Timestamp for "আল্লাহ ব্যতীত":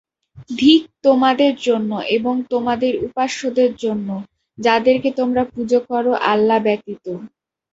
6.31-7.05